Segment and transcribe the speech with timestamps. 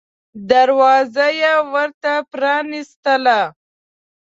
[0.49, 3.39] دروازه یې ورته پرانیستله.